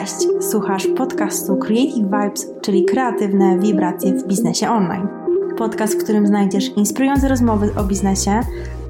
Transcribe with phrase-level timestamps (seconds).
[0.00, 5.08] Cześć, słuchasz podcastu Creative Vibes, czyli kreatywne wibracje w biznesie online.
[5.58, 8.40] Podcast, w którym znajdziesz inspirujące rozmowy o biznesie,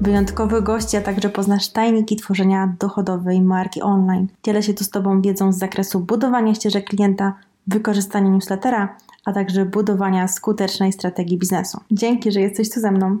[0.01, 4.27] wyjątkowe gości, a także poznasz tajniki tworzenia dochodowej marki online.
[4.43, 7.33] Dzielę się tu z Tobą wiedzą z zakresu budowania ścieżek klienta,
[7.67, 8.95] wykorzystania newslettera,
[9.25, 11.79] a także budowania skutecznej strategii biznesu.
[11.91, 13.17] Dzięki, że jesteś tu ze mną.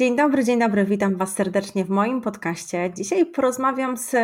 [0.00, 2.90] Dzień dobry, dzień dobry, witam Was serdecznie w moim podcaście.
[2.96, 4.16] Dzisiaj porozmawiam z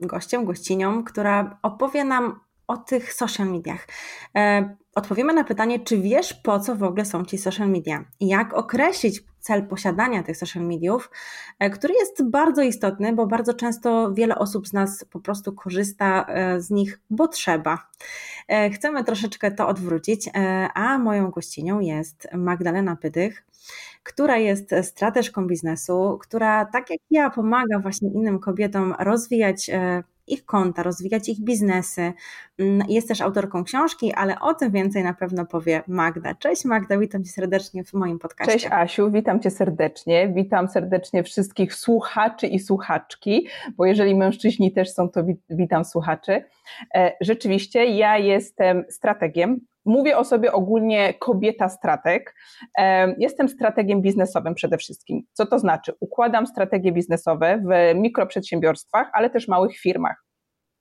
[0.00, 3.88] gościem, gościnią, która opowie nam o tych social mediach.
[4.36, 8.04] E, odpowiemy na pytanie, czy wiesz, po co w ogóle są ci social media?
[8.20, 11.10] Jak określić cel posiadania tych social mediów,
[11.58, 16.26] e, który jest bardzo istotny, bo bardzo często wiele osób z nas po prostu korzysta
[16.28, 17.90] e, z nich, bo trzeba.
[18.74, 20.30] Chcemy troszeczkę to odwrócić,
[20.74, 23.44] a moją gościnią jest Magdalena Pydych
[24.02, 30.44] która jest strateżką biznesu, która tak jak ja pomaga właśnie innym kobietom rozwijać e, ich
[30.44, 32.12] konta, rozwijać ich biznesy.
[32.58, 36.34] Mm, jest też autorką książki, ale o tym więcej na pewno powie Magda.
[36.34, 38.52] Cześć Magda, witam Cię serdecznie w moim podcaście.
[38.52, 40.32] Cześć Asiu, witam Cię serdecznie.
[40.34, 46.44] Witam serdecznie wszystkich słuchaczy i słuchaczki, bo jeżeli mężczyźni też są, to witam słuchaczy.
[46.94, 52.34] E, rzeczywiście ja jestem strategiem, Mówię o sobie ogólnie kobieta strateg.
[53.18, 55.22] Jestem strategiem biznesowym przede wszystkim.
[55.32, 55.92] Co to znaczy?
[56.00, 60.24] Układam strategie biznesowe w mikroprzedsiębiorstwach, ale też małych firmach.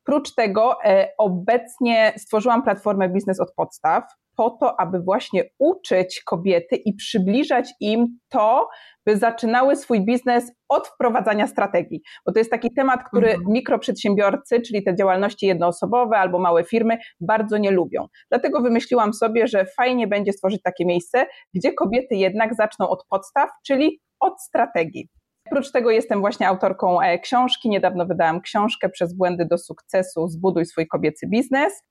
[0.04, 4.04] Prócz tego e, obecnie stworzyłam platformę Biznes od podstaw
[4.36, 8.70] po to, aby właśnie uczyć kobiety i przybliżać im to,
[9.06, 12.02] by zaczynały swój biznes od wprowadzania strategii.
[12.26, 13.54] Bo to jest taki temat, który mhm.
[13.54, 18.08] mikroprzedsiębiorcy, czyli te działalności jednoosobowe albo małe firmy, bardzo nie lubią.
[18.30, 23.50] Dlatego wymyśliłam sobie, że fajnie będzie stworzyć takie miejsce, gdzie kobiety jednak zaczną od podstaw,
[23.66, 25.08] czyli od strategii.
[25.52, 27.70] Oprócz tego jestem właśnie autorką e, książki.
[27.70, 31.82] Niedawno wydałam książkę Przez błędy do sukcesu Zbuduj swój kobiecy biznes.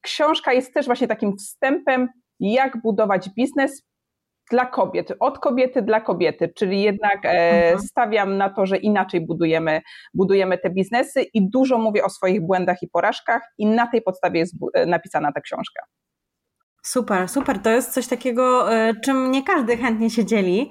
[0.00, 2.08] Książka jest też właśnie takim wstępem,
[2.40, 3.82] jak budować biznes
[4.50, 9.80] dla kobiet, od kobiety dla kobiety, czyli jednak e, stawiam na to, że inaczej budujemy,
[10.14, 14.40] budujemy te biznesy i dużo mówię o swoich błędach i porażkach i na tej podstawie
[14.40, 15.82] jest e, napisana ta książka.
[16.82, 17.58] Super, super.
[17.58, 20.70] To jest coś takiego, e, czym nie każdy chętnie się dzieli.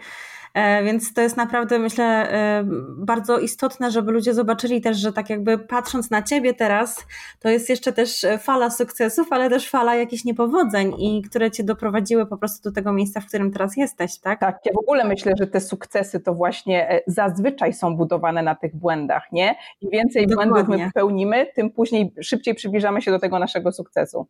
[0.53, 2.63] E, więc to jest naprawdę, myślę, e,
[2.97, 7.05] bardzo istotne, żeby ludzie zobaczyli też, że tak jakby patrząc na ciebie teraz,
[7.39, 12.25] to jest jeszcze też fala sukcesów, ale też fala jakichś niepowodzeń i które cię doprowadziły
[12.25, 14.39] po prostu do tego miejsca, w którym teraz jesteś, tak?
[14.39, 18.55] Tak, ja w ogóle myślę, że te sukcesy to właśnie e, zazwyczaj są budowane na
[18.55, 19.55] tych błędach, nie?
[19.81, 20.53] Im więcej Dokładnie.
[20.53, 24.27] błędów my popełnimy, tym później szybciej przybliżamy się do tego naszego sukcesu.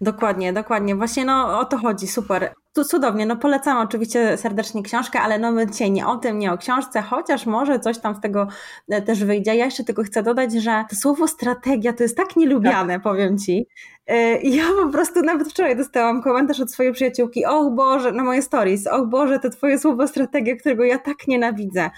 [0.00, 0.96] Dokładnie, dokładnie.
[0.96, 2.54] Właśnie no o to chodzi, super.
[2.72, 6.52] Tu cudownie, no polecam oczywiście serdecznie książkę, ale no my dzisiaj nie o tym, nie
[6.52, 8.46] o książce, chociaż może coś tam z tego
[8.88, 9.54] e, też wyjdzie.
[9.54, 13.02] Ja jeszcze tylko chcę dodać, że to słowo strategia to jest tak nielubiane, tak.
[13.02, 13.66] powiem Ci.
[14.06, 18.42] E, ja po prostu nawet wczoraj dostałam komentarz od swojej przyjaciółki, och Boże, na moje
[18.42, 21.90] stories, och Boże, to Twoje słowo strategia, którego ja tak nienawidzę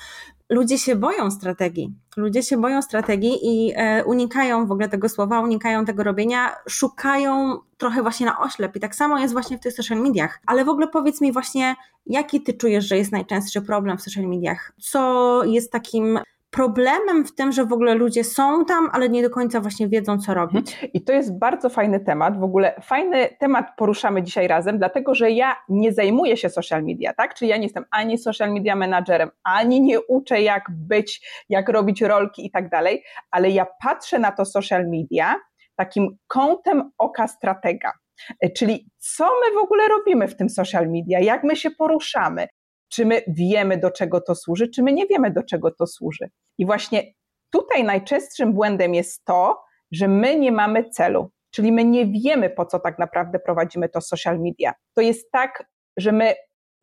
[0.49, 1.95] ludzie się boją strategii.
[2.17, 7.59] Ludzie się boją strategii i e, unikają w ogóle tego słowa, unikają tego robienia, szukają
[7.79, 8.77] trochę właśnie na oślep.
[8.77, 10.41] I tak samo jest właśnie w tych social mediach.
[10.47, 11.77] Ale w ogóle powiedz mi właśnie,
[12.07, 14.73] jaki ty czujesz, że jest najczęstszy problem w social mediach?
[14.81, 16.19] Co jest takim
[16.53, 20.19] problemem w tym, że w ogóle ludzie są tam, ale nie do końca właśnie wiedzą,
[20.19, 20.73] co robić.
[20.73, 20.93] Mhm.
[20.93, 22.41] I to jest bardzo fajny temat.
[22.41, 27.13] W ogóle fajny temat poruszamy dzisiaj razem, dlatego że ja nie zajmuję się social media,
[27.13, 27.35] tak?
[27.35, 32.03] Czyli ja nie jestem ani social media menadżerem, ani nie uczę, jak być, jak robić
[32.03, 35.35] rolki i tak dalej, ale ja patrzę na to social media
[35.77, 37.93] takim kątem oka stratega.
[38.41, 42.49] E, czyli co my w ogóle robimy w tym social media, jak my się poruszamy,
[42.93, 46.31] czy my wiemy, do czego to służy, czy my nie wiemy, do czego to służy.
[46.59, 47.03] I właśnie
[47.51, 52.67] tutaj najczęstszym błędem jest to, że my nie mamy celu, czyli my nie wiemy, po
[52.67, 54.73] co tak naprawdę prowadzimy to social media.
[54.95, 55.65] To jest tak,
[55.97, 56.35] że my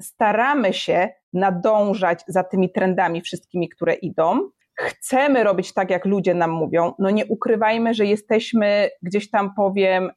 [0.02, 4.50] staramy się nadążać za tymi trendami wszystkimi, które idą.
[4.76, 6.94] Chcemy robić tak, jak ludzie nam mówią.
[7.00, 10.12] No nie ukrywajmy, że jesteśmy gdzieś tam, powiem,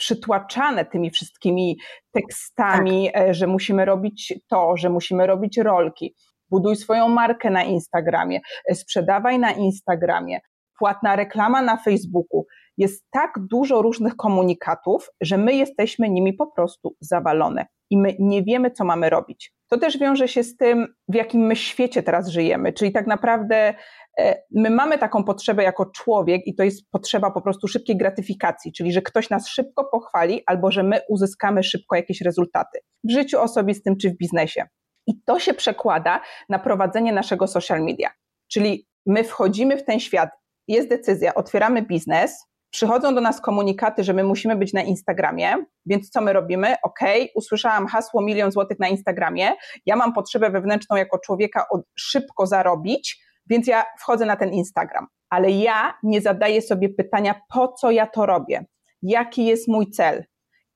[0.00, 1.78] przytłaczane tymi wszystkimi
[2.12, 3.22] tekstami, tak.
[3.22, 6.14] E, że musimy robić to, że musimy robić rolki.
[6.50, 10.40] Buduj swoją markę na Instagramie, e, sprzedawaj na Instagramie,
[10.78, 12.46] płatna reklama na Facebooku.
[12.76, 18.42] Jest tak dużo różnych komunikatów, że my jesteśmy nimi po prostu zawalone i my nie
[18.42, 19.52] wiemy, co mamy robić.
[19.72, 23.74] To też wiąże się z tym, w jakim my świecie teraz żyjemy, czyli tak naprawdę
[24.18, 28.72] E, my mamy taką potrzebę jako człowiek i to jest potrzeba po prostu szybkiej gratyfikacji,
[28.72, 33.40] czyli że ktoś nas szybko pochwali albo że my uzyskamy szybko jakieś rezultaty w życiu
[33.40, 34.64] osobistym czy w biznesie.
[35.06, 38.10] I to się przekłada na prowadzenie naszego social media.
[38.52, 40.30] Czyli my wchodzimy w ten świat
[40.68, 45.54] jest decyzja, otwieramy biznes, przychodzą do nas komunikaty, że my musimy być na Instagramie,
[45.86, 46.74] więc co my robimy?
[46.82, 47.00] Ok,
[47.34, 49.52] usłyszałam hasło milion złotych na Instagramie,
[49.86, 55.06] ja mam potrzebę wewnętrzną jako człowieka od, szybko zarobić, więc ja wchodzę na ten Instagram.
[55.30, 58.64] Ale ja nie zadaję sobie pytania, po co ja to robię,
[59.02, 60.24] jaki jest mój cel.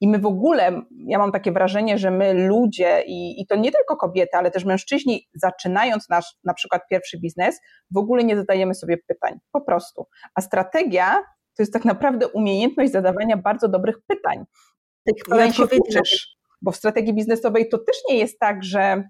[0.00, 3.73] I my w ogóle, ja mam takie wrażenie, że my ludzie, i, i to nie
[3.73, 7.61] tylko kobiety, ale też mężczyźni, zaczynając nasz na przykład pierwszy biznes,
[7.91, 9.38] w ogóle nie zadajemy sobie pytań.
[9.52, 10.06] Po prostu.
[10.35, 11.23] A strategia
[11.56, 14.45] to jest tak naprawdę umiejętność zadawania bardzo dobrych pytań.
[15.05, 19.09] Tych pytań się uczysz, bo w strategii biznesowej to też nie jest tak, że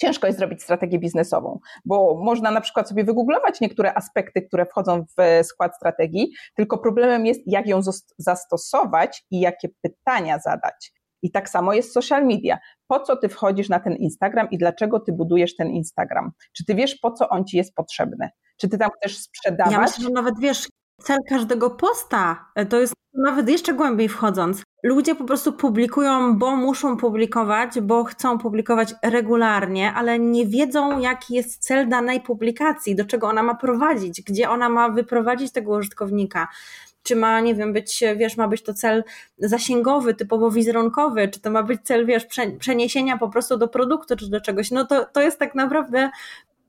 [0.00, 5.04] ciężko jest zrobić strategię biznesową, bo można na przykład sobie wygooglować niektóre aspekty, które wchodzą
[5.18, 7.80] w skład strategii, tylko problemem jest, jak ją
[8.18, 10.92] zastosować i jakie pytania zadać.
[11.22, 12.58] I tak samo jest social media.
[12.86, 16.32] Po co ty wchodzisz na ten Instagram i dlaczego ty budujesz ten Instagram?
[16.56, 18.30] Czy ty wiesz, po co on ci jest potrzebny?
[18.56, 19.72] Czy ty tam chcesz sprzedawać?
[19.72, 20.68] Ja myślę, że nawet wiesz,
[21.02, 24.62] cel każdego posta e, to jest nawet jeszcze głębiej wchodząc.
[24.82, 31.34] Ludzie po prostu publikują, bo muszą publikować, bo chcą publikować regularnie, ale nie wiedzą, jaki
[31.34, 36.48] jest cel danej publikacji, do czego ona ma prowadzić, gdzie ona ma wyprowadzić tego użytkownika
[37.02, 39.04] czy ma, nie wiem, być, wiesz, ma być to cel
[39.38, 42.26] zasięgowy, typowo wizerunkowy, czy to ma być cel, wiesz,
[42.58, 44.70] przeniesienia po prostu do produktu, czy do czegoś.
[44.70, 46.10] No to, to jest tak naprawdę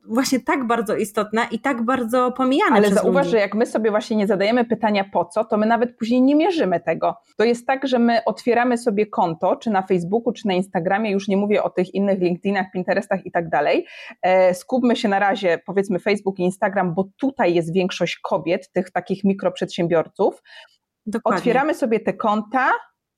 [0.08, 2.76] właśnie tak bardzo istotne i tak bardzo pomijane.
[2.76, 3.30] Ale zauważ, ludzi.
[3.30, 6.36] że jak my sobie właśnie nie zadajemy pytania po co, to my nawet później nie
[6.36, 7.14] mierzymy tego.
[7.36, 11.28] To jest tak, że my otwieramy sobie konto, czy na Facebooku, czy na Instagramie, już
[11.28, 13.86] nie mówię o tych innych LinkedInach, Pinterestach i tak dalej.
[14.22, 18.90] E, skupmy się na razie, powiedzmy Facebook i Instagram, bo tutaj jest większość kobiet, tych
[18.90, 20.42] takich mikroprzedsiębiorców.
[21.06, 21.38] Dokładnie.
[21.38, 22.70] Otwieramy sobie te konta,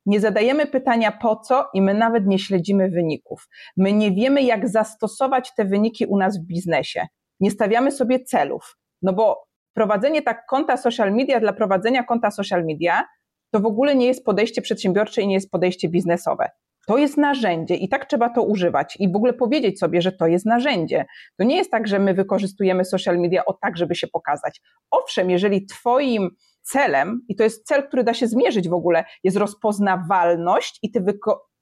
[0.06, 3.48] nie zadajemy pytania po co i my nawet nie śledzimy wyników.
[3.76, 7.06] My nie wiemy, jak zastosować te wyniki u nas w biznesie.
[7.40, 8.76] Nie stawiamy sobie celów.
[9.02, 9.44] No bo
[9.74, 13.04] prowadzenie tak konta social media dla prowadzenia konta social media
[13.50, 16.48] to w ogóle nie jest podejście przedsiębiorcze i nie jest podejście biznesowe.
[16.86, 20.26] To jest narzędzie i tak trzeba to używać i w ogóle powiedzieć sobie, że to
[20.26, 21.04] jest narzędzie.
[21.38, 24.60] To nie jest tak, że my wykorzystujemy social media o tak, żeby się pokazać.
[24.90, 26.30] Owszem, jeżeli Twoim
[26.62, 31.04] celem, i to jest cel, który da się zmierzyć w ogóle, jest rozpoznawalność i ty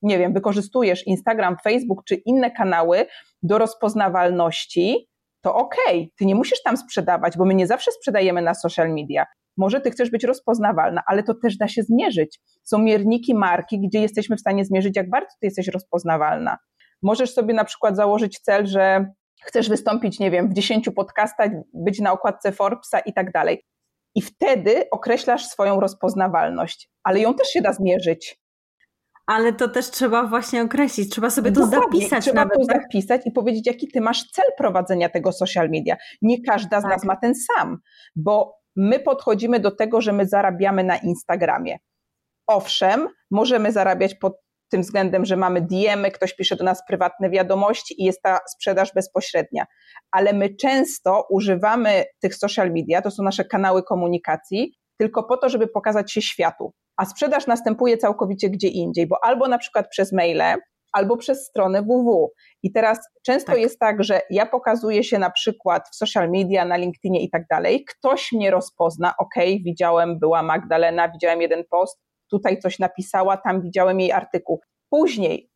[0.02, 3.06] nie wiem, wykorzystujesz Instagram, Facebook czy inne kanały
[3.42, 5.08] do rozpoznawalności,
[5.42, 8.94] to okej, okay, ty nie musisz tam sprzedawać, bo my nie zawsze sprzedajemy na social
[8.94, 9.26] media.
[9.56, 12.40] Może ty chcesz być rozpoznawalna, ale to też da się zmierzyć.
[12.62, 16.56] Są mierniki marki, gdzie jesteśmy w stanie zmierzyć, jak bardzo ty jesteś rozpoznawalna.
[17.02, 19.06] Możesz sobie na przykład założyć cel, że
[19.44, 23.64] chcesz wystąpić, nie wiem, w 10 podcastach, być na okładce Forbesa i tak dalej
[24.18, 28.40] i wtedy określasz swoją rozpoznawalność, ale ją też się da zmierzyć.
[29.26, 32.00] Ale to też trzeba właśnie określić, trzeba sobie to Dokładnie.
[32.00, 32.24] zapisać.
[32.24, 32.82] Trzeba nawet, to tak?
[32.82, 35.96] zapisać i powiedzieć, jaki ty masz cel prowadzenia tego social media.
[36.22, 36.92] Nie każda z tak.
[36.92, 37.78] nas ma ten sam,
[38.16, 41.78] bo my podchodzimy do tego, że my zarabiamy na Instagramie.
[42.46, 44.32] Owszem, możemy zarabiać pod
[44.68, 48.92] tym względem, że mamy DM, ktoś pisze do nas prywatne wiadomości i jest ta sprzedaż
[48.94, 49.66] bezpośrednia.
[50.10, 55.48] Ale my często używamy tych social media, to są nasze kanały komunikacji, tylko po to,
[55.48, 56.72] żeby pokazać się światu.
[56.96, 60.56] A sprzedaż następuje całkowicie gdzie indziej, bo albo na przykład przez maile,
[60.92, 62.32] albo przez stronę www.
[62.62, 63.60] I teraz często tak.
[63.60, 67.42] jest tak, że ja pokazuję się na przykład w social media, na LinkedInie i tak
[67.50, 69.34] dalej, ktoś mnie rozpozna, ok,
[69.64, 74.60] widziałem, była Magdalena, widziałem jeden post, tutaj coś napisała, tam widziałem jej artykuł.
[74.90, 75.50] Później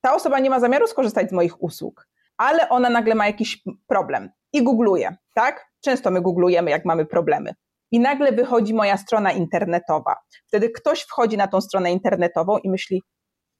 [0.00, 4.30] ta osoba nie ma zamiaru skorzystać z moich usług, ale ona nagle ma jakiś problem
[4.52, 5.66] i googluje, tak?
[5.84, 7.54] Często my googlujemy, jak mamy problemy.
[7.90, 10.14] I nagle wychodzi moja strona internetowa.
[10.46, 13.02] Wtedy ktoś wchodzi na tą stronę internetową i myśli: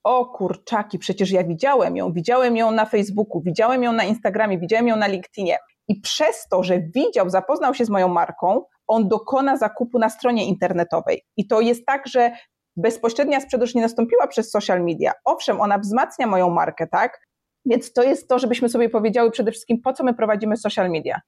[0.04, 4.88] O kurczaki, przecież ja widziałem ją, widziałem ją na Facebooku, widziałem ją na Instagramie, widziałem
[4.88, 5.58] ją na LinkedInie.
[5.88, 10.46] I przez to, że widział, zapoznał się z moją marką, on dokona zakupu na stronie
[10.46, 11.22] internetowej.
[11.36, 12.32] I to jest tak, że
[12.76, 15.12] bezpośrednia sprzedaż nie nastąpiła przez social media.
[15.24, 17.20] Owszem, ona wzmacnia moją markę, tak?
[17.64, 21.20] Więc to jest to, żebyśmy sobie powiedziały przede wszystkim, po co my prowadzimy social media.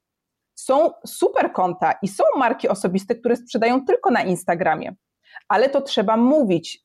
[0.55, 4.95] Są super konta i są marki osobiste, które sprzedają tylko na Instagramie,
[5.49, 6.84] ale to trzeba mówić,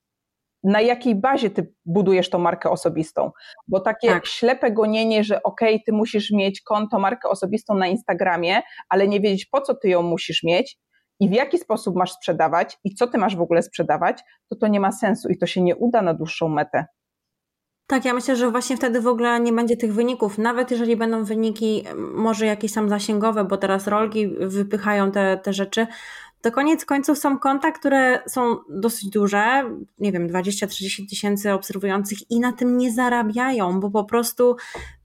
[0.64, 3.32] na jakiej bazie ty budujesz tą markę osobistą.
[3.68, 4.26] Bo takie tak.
[4.26, 9.20] ślepe gonienie, że okej, okay, ty musisz mieć konto, markę osobistą na Instagramie, ale nie
[9.20, 10.78] wiedzieć po co ty ją musisz mieć
[11.20, 14.68] i w jaki sposób masz sprzedawać i co ty masz w ogóle sprzedawać, to to
[14.68, 16.86] nie ma sensu i to się nie uda na dłuższą metę.
[17.88, 20.38] Tak, ja myślę, że właśnie wtedy w ogóle nie będzie tych wyników.
[20.38, 25.88] Nawet jeżeli będą wyniki, może jakieś tam zasięgowe, bo teraz rolki wypychają te, te rzeczy,
[26.42, 29.64] to koniec końców są konta, które są dosyć duże,
[30.00, 34.56] nie wiem, 20-30 tysięcy obserwujących i na tym nie zarabiają, bo po prostu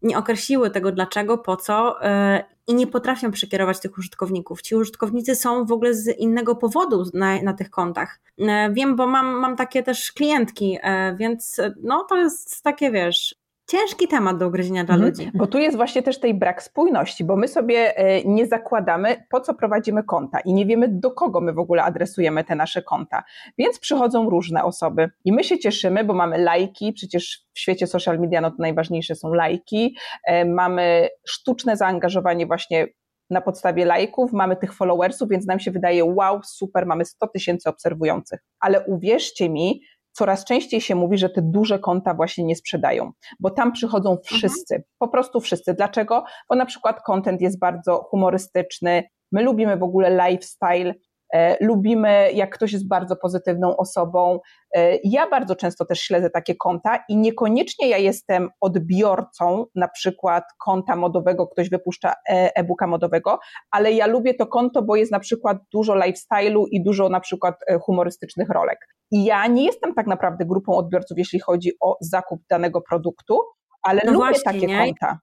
[0.02, 4.62] nie określiły tego dlaczego, po co e, i nie potrafią przekierować tych użytkowników.
[4.62, 8.20] Ci użytkownicy są w ogóle z innego powodu na, na tych kontach.
[8.38, 13.43] E, wiem, bo mam, mam takie też klientki, e, więc no to jest takie, wiesz,
[13.66, 15.10] ciężki temat do ugryzienia dla mhm.
[15.10, 15.30] ludzi.
[15.34, 19.40] Bo tu jest właśnie też tej brak spójności, bo my sobie e, nie zakładamy, po
[19.40, 23.24] co prowadzimy konta i nie wiemy, do kogo my w ogóle adresujemy te nasze konta.
[23.58, 28.18] Więc przychodzą różne osoby i my się cieszymy, bo mamy lajki, przecież w świecie social
[28.18, 32.86] media no to najważniejsze są lajki, e, mamy sztuczne zaangażowanie właśnie
[33.30, 37.68] na podstawie lajków, mamy tych followersów, więc nam się wydaje, wow, super, mamy 100 tysięcy
[37.68, 38.40] obserwujących.
[38.60, 39.80] Ale uwierzcie mi,
[40.14, 44.24] coraz częściej się mówi, że te duże konta właśnie nie sprzedają, bo tam przychodzą mhm.
[44.24, 44.90] wszyscy, mhm.
[44.98, 45.74] po prostu wszyscy.
[45.74, 46.24] Dlaczego?
[46.48, 50.94] Bo na przykład content jest bardzo humorystyczny, my lubimy w ogóle lifestyle,
[51.34, 54.40] E, lubimy, jak ktoś jest bardzo pozytywną osobą.
[54.76, 60.44] E, ja bardzo często też śledzę takie konta i niekoniecznie ja jestem odbiorcą na przykład
[60.64, 63.38] konta modowego, ktoś wypuszcza e, e-booka modowego,
[63.70, 67.54] ale ja lubię to konto, bo jest na przykład dużo lifestyle'u i dużo na przykład
[67.80, 68.93] humorystycznych rolek.
[69.10, 73.40] I ja nie jestem tak naprawdę grupą odbiorców, jeśli chodzi o zakup danego produktu,
[73.82, 74.78] ale no lubię właśnie, takie nie?
[74.78, 75.18] konta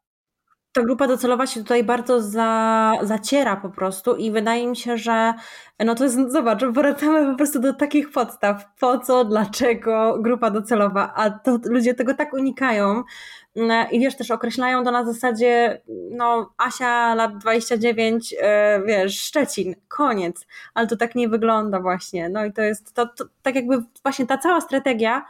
[0.74, 5.34] ta grupa docelowa się tutaj bardzo za, zaciera po prostu i wydaje mi się, że
[5.80, 8.66] no to jest, zobacz, wracamy po prostu do takich podstaw.
[8.80, 13.04] Po co, dlaczego grupa docelowa, a to ludzie tego tak unikają
[13.56, 19.76] no i wiesz, też określają to na zasadzie no Asia lat 29, e, wiesz, Szczecin,
[19.88, 22.30] koniec, ale to tak nie wygląda właśnie.
[22.30, 25.26] No i to jest to, to tak jakby właśnie ta cała strategia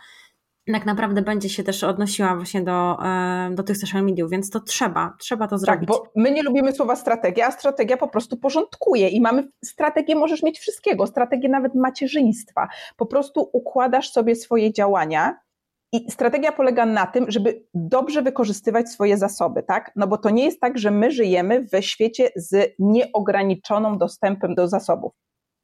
[0.68, 4.60] tak naprawdę będzie się też odnosiła właśnie do, e, do tych social mediów, więc to
[4.60, 5.89] trzeba, trzeba to tak, zrobić.
[5.89, 10.15] Tak, bo my nie lubimy słowa strategia, a strategia po prostu porządkuje i mamy strategię,
[10.15, 12.68] możesz mieć wszystkiego, strategię nawet macierzyństwa.
[12.98, 15.39] Po prostu układasz sobie swoje działania
[15.94, 19.91] i strategia polega na tym, żeby dobrze wykorzystywać swoje zasoby, tak?
[19.96, 24.68] No bo to nie jest tak, że my żyjemy w świecie z nieograniczoną dostępem do
[24.68, 25.13] zasobów.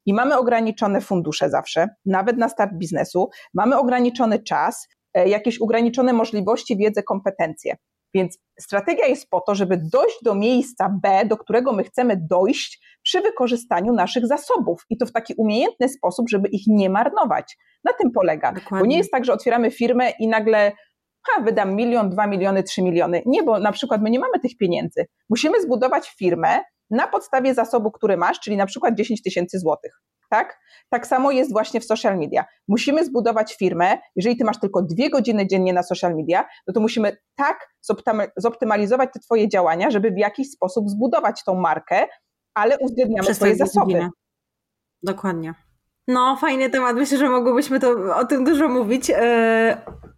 [0.08, 6.12] I mamy ograniczone fundusze zawsze, nawet na start biznesu, mamy ograniczony czas, e, jakieś ograniczone
[6.12, 7.76] możliwości, wiedzę, kompetencje.
[8.14, 12.98] Więc strategia jest po to, żeby dojść do miejsca B, do którego my chcemy dojść
[13.02, 17.56] przy wykorzystaniu naszych zasobów i to w taki umiejętny sposób, żeby ich nie marnować.
[17.84, 18.52] Na tym polega.
[18.52, 18.78] Dokładnie.
[18.78, 20.72] Bo nie jest tak, że otwieramy firmę i nagle
[21.26, 23.22] ha, wydam milion, dwa miliony, trzy miliony.
[23.26, 25.06] Nie, bo na przykład my nie mamy tych pieniędzy.
[25.30, 30.00] Musimy zbudować firmę, na podstawie zasobu, który masz, czyli na przykład 10 tysięcy złotych.
[30.30, 30.60] Tak?
[30.90, 32.44] Tak samo jest właśnie w social media.
[32.68, 36.80] Musimy zbudować firmę, jeżeli ty masz tylko dwie godziny dziennie na social media, no to
[36.80, 37.68] musimy tak
[38.36, 42.06] zoptymalizować te twoje działania, żeby w jakiś sposób zbudować tą markę,
[42.54, 43.86] ale uwzględniamy swoje zasoby.
[43.86, 44.10] Godzinę.
[45.02, 45.54] Dokładnie.
[46.08, 46.96] No, fajny temat.
[46.96, 49.16] Myślę, że mogłybyśmy to, o tym dużo mówić, yy,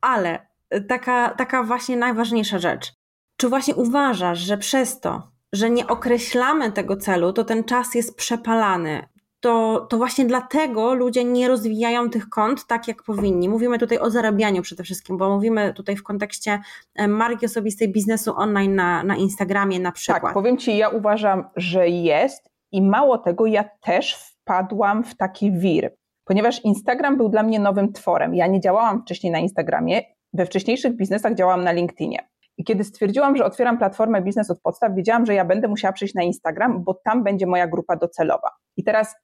[0.00, 0.46] ale
[0.88, 2.92] taka, taka właśnie najważniejsza rzecz.
[3.36, 8.16] Czy właśnie uważasz, że przez to, że nie określamy tego celu, to ten czas jest
[8.16, 9.06] przepalany.
[9.40, 13.48] To, to właśnie dlatego ludzie nie rozwijają tych kont tak, jak powinni.
[13.48, 16.58] Mówimy tutaj o zarabianiu przede wszystkim, bo mówimy tutaj w kontekście
[16.94, 20.22] e, marki osobistej biznesu online na, na Instagramie na przykład.
[20.22, 25.52] Tak, powiem Ci, ja uważam, że jest i mało tego, ja też wpadłam w taki
[25.52, 28.34] wir, ponieważ Instagram był dla mnie nowym tworem.
[28.34, 30.02] Ja nie działałam wcześniej na Instagramie,
[30.32, 32.29] we wcześniejszych biznesach działałam na LinkedInie.
[32.60, 36.14] I kiedy stwierdziłam, że otwieram platformę biznes od podstaw, wiedziałam, że ja będę musiała przyjść
[36.14, 38.50] na Instagram, bo tam będzie moja grupa docelowa.
[38.76, 39.14] I teraz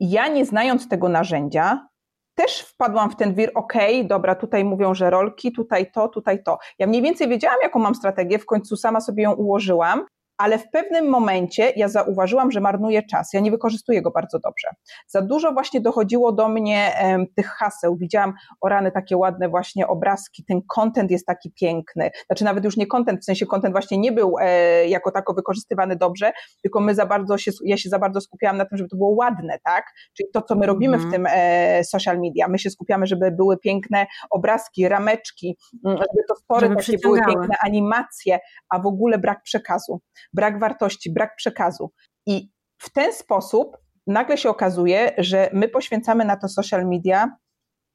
[0.00, 1.88] ja nie znając tego narzędzia,
[2.34, 3.72] też wpadłam w ten wir, ok,
[4.04, 6.58] dobra, tutaj mówią, że rolki, tutaj to, tutaj to.
[6.78, 10.06] Ja mniej więcej wiedziałam, jaką mam strategię, w końcu sama sobie ją ułożyłam,
[10.40, 13.32] ale w pewnym momencie ja zauważyłam, że marnuję czas.
[13.32, 14.68] Ja nie wykorzystuję go bardzo dobrze.
[15.06, 17.96] Za dużo właśnie dochodziło do mnie um, tych haseł.
[17.96, 22.10] Widziałam o rany takie ładne właśnie obrazki, ten content jest taki piękny.
[22.26, 25.96] Znaczy nawet już nie content, w sensie content właśnie nie był e, jako tako wykorzystywany
[25.96, 26.32] dobrze,
[26.62, 29.10] tylko my za bardzo się, ja się za bardzo skupiałam na tym, żeby to było
[29.10, 29.84] ładne, tak?
[30.16, 31.12] Czyli to, co my robimy w mhm.
[31.12, 32.48] tym e, social media.
[32.48, 35.56] My się skupiamy, żeby były piękne obrazki, rameczki,
[35.86, 40.00] mm, żeby to żeby takie były piękne, animacje, a w ogóle brak przekazu
[40.32, 41.90] brak wartości, brak przekazu.
[42.26, 47.36] I w ten sposób nagle się okazuje, że my poświęcamy na to social media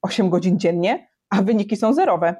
[0.02, 2.34] 8 godzin dziennie, a wyniki są zerowe.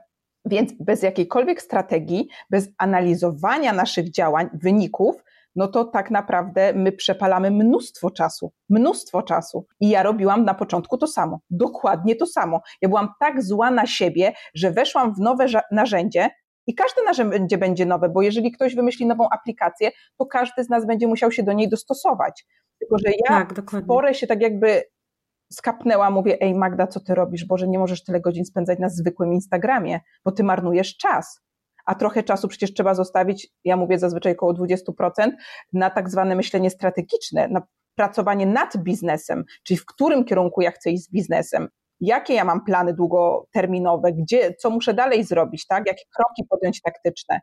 [0.45, 5.25] Więc bez jakiejkolwiek strategii, bez analizowania naszych działań, wyników,
[5.57, 9.67] no to tak naprawdę my przepalamy mnóstwo czasu, mnóstwo czasu.
[9.81, 12.61] I ja robiłam na początku to samo, dokładnie to samo.
[12.83, 16.31] Ja byłam tak zła na siebie, że weszłam w nowe narzędzie,
[16.67, 20.87] i każde narzędzie będzie nowe, bo jeżeli ktoś wymyśli nową aplikację, to każdy z nas
[20.87, 22.47] będzie musiał się do niej dostosować.
[22.79, 24.83] Tylko, że ja tak, porę się tak jakby
[25.53, 27.45] skapnęła, mówię, ej Magda, co ty robisz?
[27.45, 31.41] Boże, nie możesz tyle godzin spędzać na zwykłym Instagramie, bo ty marnujesz czas.
[31.87, 35.31] A trochę czasu przecież trzeba zostawić, ja mówię zazwyczaj około 20%,
[35.73, 37.63] na tak zwane myślenie strategiczne, na
[37.95, 41.69] pracowanie nad biznesem, czyli w którym kierunku ja chcę iść z biznesem,
[42.01, 45.87] jakie ja mam plany długoterminowe, gdzie, co muszę dalej zrobić, tak?
[45.87, 47.41] jakie kroki podjąć taktyczne.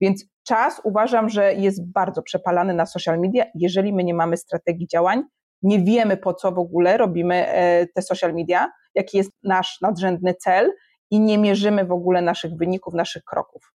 [0.00, 4.86] Więc czas uważam, że jest bardzo przepalany na social media, jeżeli my nie mamy strategii
[4.86, 5.22] działań,
[5.62, 10.34] nie wiemy po co w ogóle robimy e, te social media, jaki jest nasz nadrzędny
[10.34, 10.72] cel
[11.10, 13.72] i nie mierzymy w ogóle naszych wyników, naszych kroków.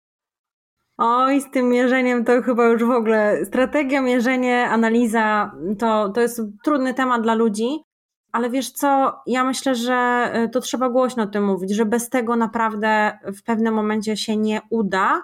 [0.98, 6.42] Oj, z tym mierzeniem to chyba już w ogóle strategia, mierzenie, analiza to, to jest
[6.64, 7.84] trudny temat dla ludzi,
[8.32, 9.94] ale wiesz co, ja myślę, że
[10.32, 14.36] e, to trzeba głośno o tym mówić, że bez tego naprawdę w pewnym momencie się
[14.36, 15.22] nie uda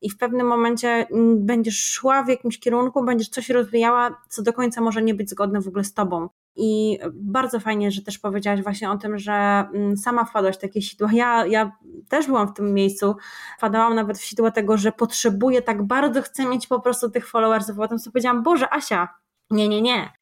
[0.00, 4.52] i w pewnym momencie mm, będziesz szła w jakimś kierunku, będziesz coś rozwijała, co do
[4.52, 6.28] końca może nie być zgodne w ogóle z tobą.
[6.56, 10.82] I bardzo fajnie, że też powiedziałaś właśnie o tym, że mm, sama wpadłaś w takie
[10.82, 11.08] sidła.
[11.12, 11.72] Ja, ja
[12.08, 13.16] też byłam w tym miejscu,
[13.58, 17.76] wpadałam nawet w sidła tego, że potrzebuję, tak bardzo chcę mieć po prostu tych followersów.
[17.76, 19.08] Potem sobie powiedziałam, Boże, Asia,
[19.50, 20.19] nie, nie, nie.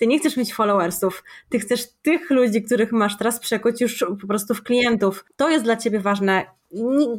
[0.00, 4.26] Ty nie chcesz mieć followersów, ty chcesz tych ludzi, których masz teraz przekuć już po
[4.26, 5.24] prostu w klientów.
[5.36, 6.46] To jest dla ciebie ważne.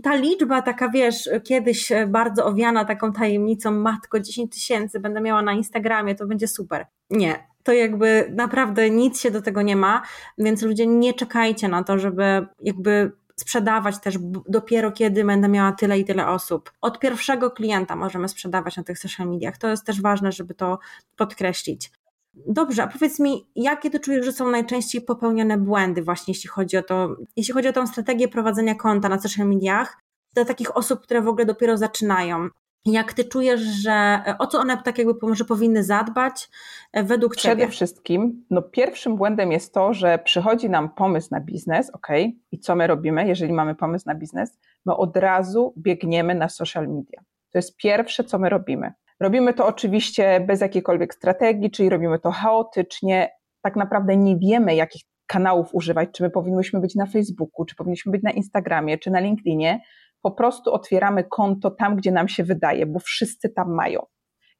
[0.03, 5.53] Ta liczba taka, wiesz, kiedyś bardzo owiana taką tajemnicą, matko, 10 tysięcy będę miała na
[5.53, 6.85] Instagramie, to będzie super.
[7.09, 10.01] Nie, to jakby naprawdę nic się do tego nie ma,
[10.37, 14.15] więc ludzie nie czekajcie na to, żeby jakby sprzedawać też
[14.47, 16.71] dopiero kiedy będę miała tyle i tyle osób.
[16.81, 19.57] Od pierwszego klienta możemy sprzedawać na tych social mediach.
[19.57, 20.79] To jest też ważne, żeby to
[21.15, 21.91] podkreślić.
[22.33, 26.77] Dobrze, a powiedz mi, jakie ty czujesz, że są najczęściej popełnione błędy właśnie jeśli chodzi
[26.77, 29.97] o to, jeśli chodzi o tą strategię prowadzenia konta na social mediach
[30.33, 32.49] dla takich osób, które w ogóle dopiero zaczynają?
[32.85, 36.49] Jak ty czujesz, że o co one tak jakby może powinny zadbać
[36.93, 37.67] e, według Przede ciebie?
[37.67, 42.07] Przede wszystkim, no pierwszym błędem jest to, że przychodzi nam pomysł na biznes, ok,
[42.51, 44.59] i co my robimy, jeżeli mamy pomysł na biznes?
[44.85, 47.21] My od razu biegniemy na social media.
[47.51, 48.93] To jest pierwsze, co my robimy.
[49.21, 53.29] Robimy to oczywiście bez jakiejkolwiek strategii, czyli robimy to chaotycznie.
[53.61, 58.11] Tak naprawdę nie wiemy, jakich kanałów używać, czy my powinniśmy być na Facebooku, czy powinniśmy
[58.11, 59.81] być na Instagramie, czy na LinkedInie.
[60.21, 64.05] Po prostu otwieramy konto tam, gdzie nam się wydaje, bo wszyscy tam mają.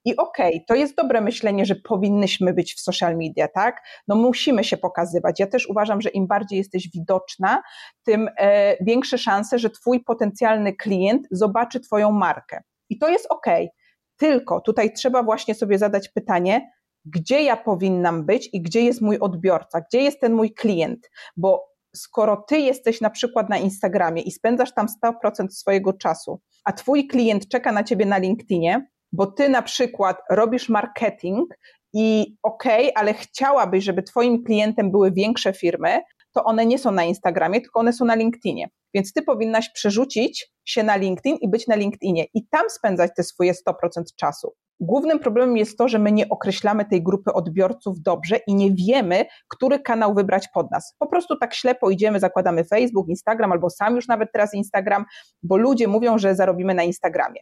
[0.05, 3.81] I okej, okay, to jest dobre myślenie, że powinnyśmy być w social media, tak?
[4.07, 5.39] No musimy się pokazywać.
[5.39, 7.61] Ja też uważam, że im bardziej jesteś widoczna,
[8.05, 12.61] tym e, większe szanse, że twój potencjalny klient zobaczy twoją markę.
[12.89, 13.65] I to jest okej.
[13.65, 13.80] Okay.
[14.21, 16.71] Tylko tutaj trzeba właśnie sobie zadać pytanie,
[17.05, 21.67] gdzie ja powinnam być i gdzie jest mój odbiorca, gdzie jest ten mój klient, bo
[21.95, 27.07] skoro ty jesteś na przykład na Instagramie i spędzasz tam 100% swojego czasu, a twój
[27.07, 31.53] klient czeka na ciebie na LinkedInie, bo ty na przykład robisz marketing
[31.93, 36.91] i okej, okay, ale chciałabyś, żeby twoim klientem były większe firmy, to one nie są
[36.91, 38.69] na Instagramie, tylko one są na LinkedInie.
[38.93, 43.23] Więc ty powinnaś przerzucić się na LinkedIn i być na LinkedInie i tam spędzać te
[43.23, 43.73] swoje 100%
[44.15, 44.53] czasu.
[44.79, 49.25] Głównym problemem jest to, że my nie określamy tej grupy odbiorców dobrze i nie wiemy,
[49.47, 50.95] który kanał wybrać pod nas.
[50.99, 55.05] Po prostu tak ślepo idziemy, zakładamy Facebook, Instagram albo sam już nawet teraz Instagram,
[55.43, 57.41] bo ludzie mówią, że zarobimy na Instagramie.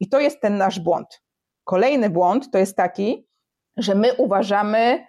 [0.00, 1.22] I to jest ten nasz błąd.
[1.64, 3.28] Kolejny błąd to jest taki,
[3.76, 5.06] że my uważamy,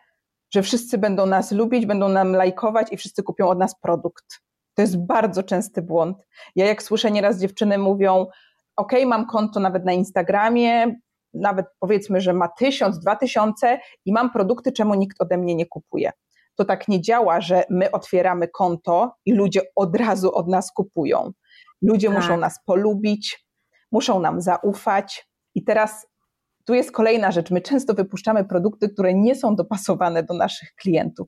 [0.53, 4.46] że wszyscy będą nas lubić, będą nam lajkować i wszyscy kupią od nas produkt.
[4.77, 6.17] To jest bardzo częsty błąd.
[6.55, 8.27] Ja jak słyszę nieraz dziewczyny mówią,
[8.75, 10.95] ok, mam konto nawet na Instagramie,
[11.33, 15.65] nawet powiedzmy, że ma tysiąc, dwa tysiące i mam produkty, czemu nikt ode mnie nie
[15.65, 16.11] kupuje.
[16.55, 21.31] To tak nie działa, że my otwieramy konto i ludzie od razu od nas kupują.
[21.81, 22.17] Ludzie tak.
[22.17, 23.47] muszą nas polubić,
[23.91, 25.27] muszą nam zaufać.
[25.55, 26.07] I teraz
[26.65, 27.51] tu jest kolejna rzecz.
[27.51, 31.27] My często wypuszczamy produkty, które nie są dopasowane do naszych klientów.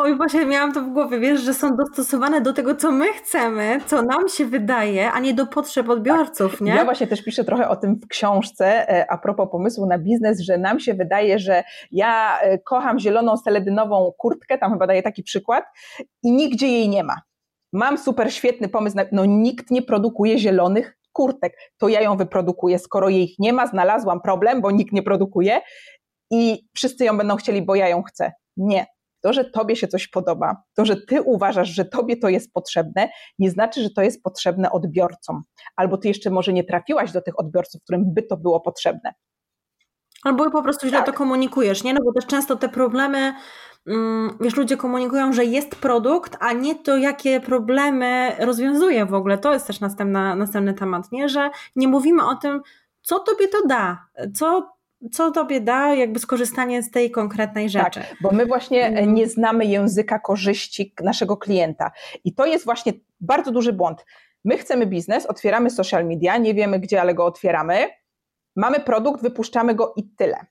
[0.00, 3.80] Oj, właśnie miałam to w głowie, wiesz, że są dostosowane do tego, co my chcemy,
[3.86, 6.60] co nam się wydaje, a nie do potrzeb odbiorców, tak.
[6.60, 6.74] nie?
[6.74, 10.40] Ja właśnie też piszę trochę o tym w książce, e, a propos pomysłu na biznes,
[10.40, 15.22] że nam się wydaje, że ja e, kocham zieloną seledynową kurtkę, tam chyba daję taki
[15.22, 15.64] przykład,
[16.22, 17.16] i nigdzie jej nie ma.
[17.72, 22.78] Mam super świetny pomysł, na, no nikt nie produkuje zielonych kurtek, to ja ją wyprodukuję,
[22.78, 25.60] skoro jej nie ma, znalazłam problem, bo nikt nie produkuje
[26.30, 28.32] i wszyscy ją będą chcieli, bo ja ją chcę.
[28.56, 28.86] Nie,
[29.20, 33.08] to, że tobie się coś podoba, to, że ty uważasz, że tobie to jest potrzebne,
[33.38, 35.42] nie znaczy, że to jest potrzebne odbiorcom.
[35.76, 39.14] Albo ty jeszcze może nie trafiłaś do tych odbiorców, którym by to było potrzebne.
[40.24, 41.06] Albo po prostu źle tak.
[41.06, 41.94] to komunikujesz, nie?
[41.94, 43.34] No bo też często te problemy,
[43.86, 49.38] mm, wiesz, ludzie komunikują, że jest produkt, a nie to, jakie problemy rozwiązuje w ogóle.
[49.38, 51.28] To jest też następna, następny temat, nie?
[51.28, 52.62] Że nie mówimy o tym,
[53.02, 54.77] co tobie to da, co
[55.12, 58.00] co tobie da jakby skorzystanie z tej konkretnej rzeczy.
[58.00, 59.14] Tak, bo my właśnie mhm.
[59.14, 61.90] nie znamy języka korzyści naszego klienta
[62.24, 64.04] i to jest właśnie bardzo duży błąd.
[64.44, 67.88] My chcemy biznes, otwieramy social media, nie wiemy gdzie, ale go otwieramy,
[68.56, 70.46] mamy produkt, wypuszczamy go i tyle.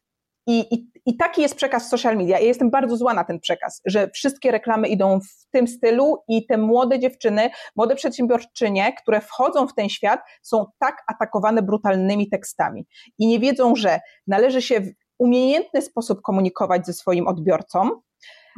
[0.48, 2.40] I, i, I taki jest przekaz social media.
[2.40, 6.46] Ja jestem bardzo zła na ten przekaz, że wszystkie reklamy idą w tym stylu i
[6.46, 12.88] te młode dziewczyny, młode przedsiębiorczynie, które wchodzą w ten świat, są tak atakowane brutalnymi tekstami
[13.20, 17.82] i nie wiedzą, że należy się w umiejętny sposób komunikować ze swoim odbiorcą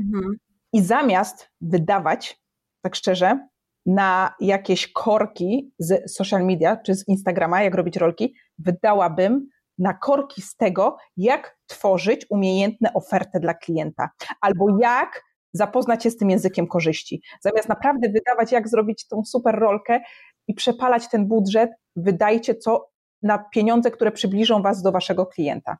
[0.06, 0.36] mhm.
[0.74, 2.40] i zamiast wydawać,
[2.82, 3.48] tak szczerze,
[3.86, 9.48] na jakieś korki z social media czy z Instagrama, jak robić rolki, wydałabym
[9.80, 14.10] na korki z tego, jak tworzyć umiejętne ofertę dla klienta,
[14.42, 17.22] albo jak zapoznać się z tym językiem korzyści.
[17.42, 20.00] Zamiast naprawdę wydawać, jak zrobić tą super rolkę
[20.48, 22.90] i przepalać ten budżet, wydajcie co
[23.22, 25.78] na pieniądze, które przybliżą Was do Waszego klienta.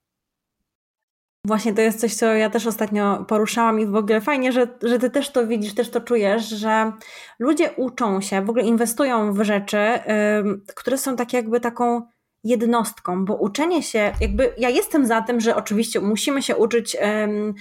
[1.46, 5.00] Właśnie to jest coś, co ja też ostatnio poruszałam i w ogóle fajnie, że, że
[5.00, 6.92] ty też to widzisz, też to czujesz, że
[7.40, 12.02] ludzie uczą się, w ogóle inwestują w rzeczy, yy, które są tak jakby taką
[12.44, 17.54] jednostką, bo uczenie się, jakby ja jestem za tym, że oczywiście musimy się uczyć um,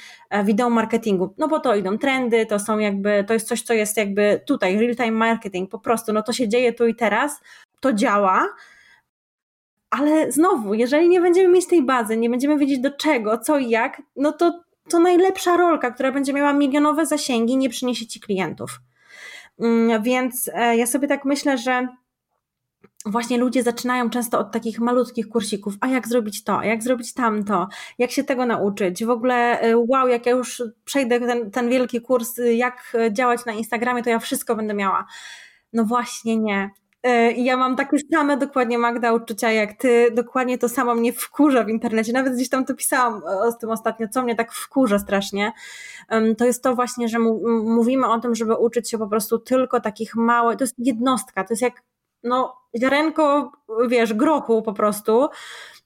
[0.45, 3.97] wideo marketingu, no bo to idą trendy, to są jakby, to jest coś, co jest
[3.97, 7.41] jakby tutaj, real time marketing, po prostu, no to się dzieje tu i teraz,
[7.81, 8.49] to działa,
[9.91, 13.71] ale znowu, jeżeli nie będziemy mieć tej bazy, nie będziemy wiedzieć do czego, co i
[13.71, 18.81] jak, no to to najlepsza rolka, która będzie miała milionowe zasięgi, nie przyniesie ci klientów.
[19.61, 21.89] Mm, więc e, ja sobie tak myślę, że
[23.07, 27.69] właśnie ludzie zaczynają często od takich malutkich kursików, a jak zrobić to, jak zrobić tamto,
[27.99, 32.01] jak się tego nauczyć, w ogóle e, wow, jak ja już przejdę ten, ten wielki
[32.01, 35.07] kurs, jak działać na Instagramie, to ja wszystko będę miała.
[35.73, 36.71] No właśnie nie.
[37.37, 40.11] I ja mam takie same dokładnie, Magda, uczucia jak ty.
[40.15, 42.13] Dokładnie to samo mnie wkurza w internecie.
[42.13, 45.53] Nawet gdzieś tam to pisałam o tym ostatnio, co mnie tak wkurza strasznie.
[46.39, 47.19] To jest to właśnie, że
[47.65, 51.53] mówimy o tym, żeby uczyć się po prostu tylko takich małych, to jest jednostka, to
[51.53, 51.83] jest jak
[52.25, 53.53] no, ziarenko,
[53.89, 55.29] wiesz, grochu po prostu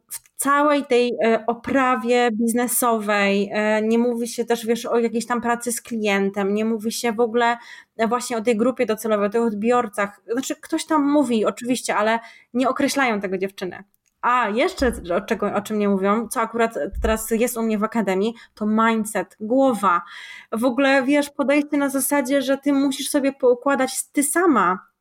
[0.08, 5.40] w całej tej e, oprawie biznesowej, e, nie mówi się też, wiesz, o jakiejś tam
[5.40, 7.56] pracy z klientem, nie mówi się w ogóle
[8.08, 10.20] właśnie o tej grupie docelowej, o tych odbiorcach.
[10.32, 12.18] Znaczy, ktoś tam mówi oczywiście, ale
[12.54, 13.84] nie określają tego dziewczyny.
[14.22, 17.84] A jeszcze o, czego, o czym nie mówią, co akurat teraz jest u mnie w
[17.84, 20.02] akademii, to mindset, głowa.
[20.52, 24.91] W ogóle wiesz, podejście na zasadzie, że ty musisz sobie poukładać ty sama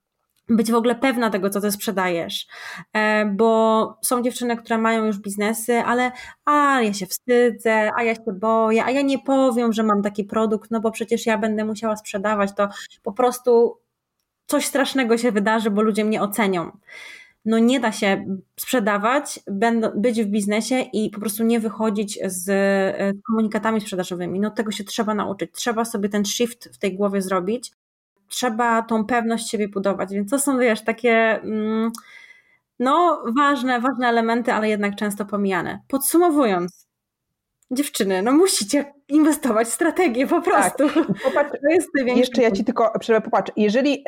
[0.56, 2.48] być w ogóle pewna tego, co ty sprzedajesz,
[2.94, 6.12] e, bo są dziewczyny, które mają już biznesy, ale
[6.46, 10.24] a ja się wstydzę, a ja się boję, a ja nie powiem, że mam taki
[10.24, 12.68] produkt, no bo przecież ja będę musiała sprzedawać, to
[13.04, 13.78] po prostu
[14.46, 16.72] coś strasznego się wydarzy, bo ludzie mnie ocenią.
[17.46, 18.26] No nie da się
[18.60, 19.40] sprzedawać,
[19.96, 22.48] być w biznesie i po prostu nie wychodzić z
[23.28, 24.40] komunikatami sprzedażowymi.
[24.40, 25.52] No tego się trzeba nauczyć.
[25.54, 27.72] Trzeba sobie ten shift w tej głowie zrobić
[28.32, 30.14] trzeba tą pewność siebie budować.
[30.14, 31.92] Więc to są, wiesz, takie mm,
[32.80, 35.80] no ważne, ważne elementy, ale jednak często pomijane.
[35.88, 36.88] Podsumowując,
[37.72, 40.44] dziewczyny, no musicie inwestować w strategię po tak.
[40.44, 41.00] prostu.
[41.00, 41.24] Tak.
[41.24, 42.92] Popatrz, to jest jeszcze ja ci tylko
[43.24, 44.04] popatrz, jeżeli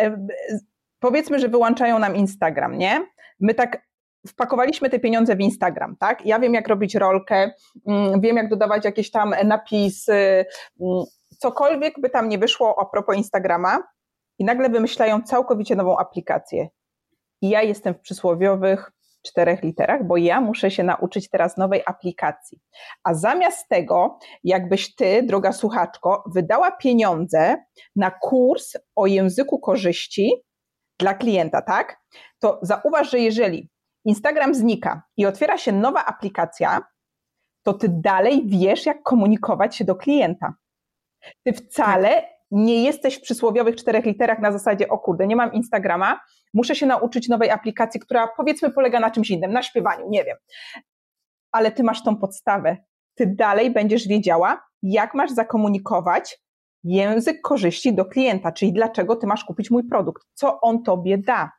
[1.00, 3.08] powiedzmy, że wyłączają nam Instagram, nie?
[3.40, 3.82] My tak
[4.28, 6.26] wpakowaliśmy te pieniądze w Instagram, tak?
[6.26, 7.52] Ja wiem, jak robić rolkę,
[7.88, 10.46] mm, wiem, jak dodawać jakieś tam napisy,
[10.82, 11.04] mm,
[11.38, 13.84] cokolwiek by tam nie wyszło a propos Instagrama,
[14.44, 16.68] nagle wymyślają całkowicie nową aplikację.
[17.42, 18.92] I ja jestem w przysłowiowych
[19.26, 22.60] czterech literach, bo ja muszę się nauczyć teraz nowej aplikacji.
[23.04, 27.56] A zamiast tego, jakbyś ty, droga słuchaczko, wydała pieniądze
[27.96, 30.32] na kurs o języku korzyści
[31.00, 32.02] dla klienta, tak?
[32.40, 33.70] To zauważ, że jeżeli
[34.06, 36.82] Instagram znika i otwiera się nowa aplikacja,
[37.64, 40.54] to ty dalej wiesz, jak komunikować się do klienta.
[41.44, 46.20] Ty wcale nie jesteś w przysłowiowych czterech literach na zasadzie, o kurde, nie mam Instagrama,
[46.54, 50.38] muszę się nauczyć nowej aplikacji, która powiedzmy polega na czymś innym, na śpiewaniu, nie wiem.
[51.52, 52.78] Ale ty masz tą podstawę.
[53.16, 56.40] Ty dalej będziesz wiedziała, jak masz zakomunikować
[56.84, 61.52] język korzyści do klienta, czyli dlaczego ty masz kupić mój produkt, co on tobie da.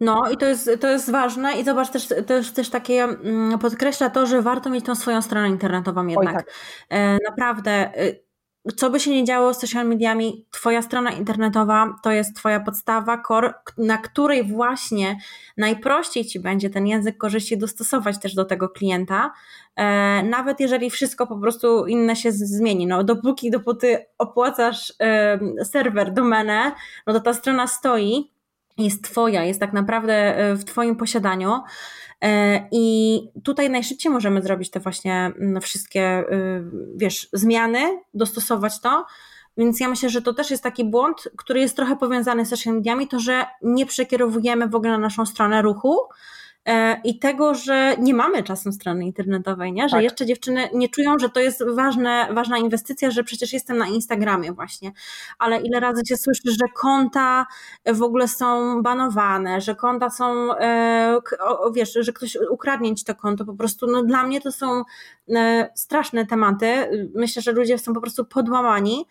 [0.00, 3.58] No i to jest, to jest ważne i zobacz też, to jest też takie, mm,
[3.58, 6.36] podkreśla to, że warto mieć tą swoją stronę internetową jednak.
[6.36, 6.54] Tak.
[6.90, 8.24] E, naprawdę y,
[8.72, 13.22] co by się nie działo z social mediami, Twoja strona internetowa to jest Twoja podstawa,
[13.28, 15.18] core, na której właśnie
[15.56, 19.32] najprościej Ci będzie ten język korzyści dostosować też do tego klienta,
[19.76, 22.86] e, nawet jeżeli wszystko po prostu inne się zmieni.
[22.86, 26.72] No, dopóki, dopóty opłacasz e, serwer, domenę,
[27.06, 28.33] no to ta strona stoi,
[28.78, 31.60] jest Twoja, jest tak naprawdę w Twoim posiadaniu.
[32.72, 36.24] I tutaj najszybciej możemy zrobić te właśnie mm, wszystkie,
[36.96, 39.06] wiesz, zmiany, dostosować to.
[39.56, 42.74] Więc ja myślę, że to też jest taki błąd, który jest trochę powiązany z social
[42.74, 46.33] mediami, to że nie przekierowujemy w ogóle na naszą stronę ruchu, E,
[47.04, 49.88] i tego, że nie mamy czasem strony internetowej, nie?
[49.88, 50.02] że tak.
[50.02, 54.52] jeszcze dziewczyny nie czują, że to jest ważne, ważna inwestycja, że przecież jestem na Instagramie
[54.52, 54.92] właśnie,
[55.38, 57.46] ale ile razy cię słyszy, że konta
[57.86, 61.20] w ogóle są banowane, że konta są, e,
[61.74, 64.82] wiesz, że ktoś ukradnie ci to konto, po prostu no dla mnie to są
[65.28, 66.66] e, straszne tematy,
[67.14, 69.06] myślę, że ludzie są po prostu podłamani,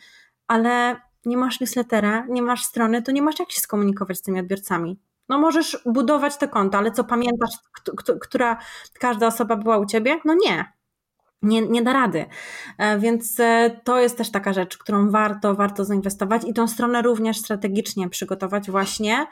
[0.48, 4.40] ale nie masz newslettera, nie masz strony, to nie masz jak się skomunikować z tymi
[4.40, 5.00] odbiorcami.
[5.30, 7.52] No możesz budować te konta, ale co pamiętasz,
[8.22, 8.58] która
[9.00, 10.20] każda osoba była u ciebie?
[10.26, 10.74] No nie.
[11.42, 12.26] Nie, nie da rady.
[12.78, 17.02] E, więc e, to jest też taka rzecz, którą warto, warto zainwestować i tą stronę
[17.02, 19.28] również strategicznie przygotować właśnie.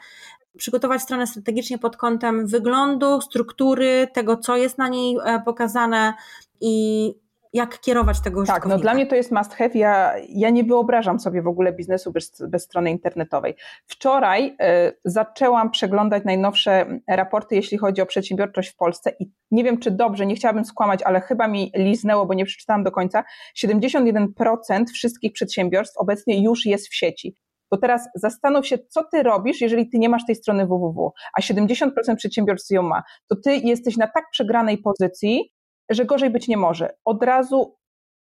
[0.58, 6.14] Przygotować stronę strategicznie pod kątem wyglądu, struktury, tego, co jest na niej e, pokazane
[6.60, 7.14] i
[7.52, 8.44] jak kierować tego.
[8.44, 9.70] Tak, no dla mnie to jest must have.
[9.74, 13.54] Ja, ja nie wyobrażam sobie w ogóle biznesu bez, bez strony internetowej.
[13.86, 14.56] Wczoraj y,
[15.04, 20.26] zaczęłam przeglądać najnowsze raporty, jeśli chodzi o przedsiębiorczość w Polsce i nie wiem, czy dobrze,
[20.26, 23.24] nie chciałabym skłamać, ale chyba mi liznęło, bo nie przeczytałam do końca.
[23.64, 27.36] 71% wszystkich przedsiębiorstw obecnie już jest w sieci.
[27.70, 31.40] To teraz zastanów się, co ty robisz, jeżeli ty nie masz tej strony www, a
[31.40, 33.02] 70% przedsiębiorstw ją ma.
[33.28, 35.52] To ty jesteś na tak przegranej pozycji,
[35.94, 36.94] że gorzej być nie może.
[37.04, 37.76] Od razu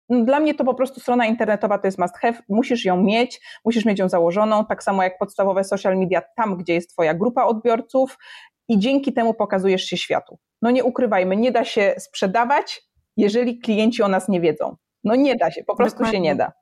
[0.09, 3.41] no, dla mnie to po prostu strona internetowa to jest must have, musisz ją mieć,
[3.65, 7.45] musisz mieć ją założoną, tak samo jak podstawowe social media tam, gdzie jest Twoja grupa
[7.45, 8.19] odbiorców
[8.69, 10.39] i dzięki temu pokazujesz się światu.
[10.63, 12.83] No nie ukrywajmy, nie da się sprzedawać,
[13.17, 14.77] jeżeli klienci o nas nie wiedzą.
[15.05, 16.19] No nie da się, po prostu Dokładnie.
[16.19, 16.53] się nie da.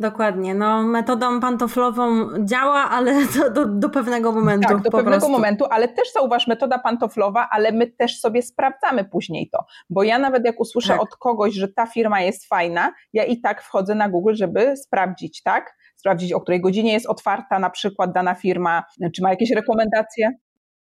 [0.00, 4.68] Dokładnie, no metodą pantoflową działa, ale do, do, do pewnego momentu.
[4.68, 5.30] Tak, do pewnego prostu.
[5.30, 10.18] momentu, ale też zauważ metoda pantoflowa, ale my też sobie sprawdzamy później to, bo ja
[10.18, 11.02] nawet jak usłyszę tak.
[11.02, 15.42] od kogoś, że ta firma jest fajna, ja i tak wchodzę na Google, żeby sprawdzić,
[15.42, 15.76] tak?
[15.96, 18.84] Sprawdzić, o której godzinie jest otwarta na przykład dana firma,
[19.16, 20.30] czy ma jakieś rekomendacje.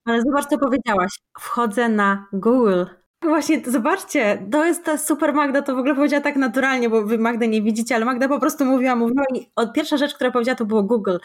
[0.05, 1.11] Ale zobacz, co powiedziałaś.
[1.39, 2.83] Wchodzę na Google.
[3.21, 7.17] Właśnie, zobaczcie, to jest ta super Magda, to w ogóle powiedziała tak naturalnie, bo wy
[7.17, 10.55] Magdę nie widzicie, ale Magda po prostu mówiła, mówiła i od pierwsza rzecz, która powiedziała,
[10.55, 11.17] to było Google.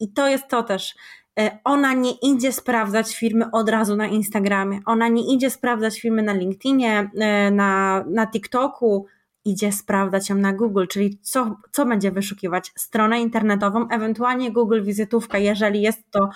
[0.00, 0.94] I to jest to też.
[1.40, 6.22] E, ona nie idzie sprawdzać firmy od razu na Instagramie, ona nie idzie sprawdzać firmy
[6.22, 9.06] na LinkedInie, e, na, na TikToku,
[9.44, 12.72] idzie sprawdzać ją na Google, czyli co, co będzie wyszukiwać?
[12.76, 16.30] Stronę internetową, ewentualnie Google wizytówka, jeżeli jest to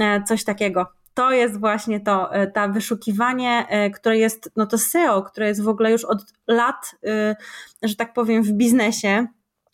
[0.00, 0.86] e, coś takiego
[1.18, 5.62] to jest właśnie to, e, ta wyszukiwanie, e, które jest, no to SEO, które jest
[5.62, 7.36] w ogóle już od lat, e,
[7.82, 9.26] że tak powiem, w biznesie.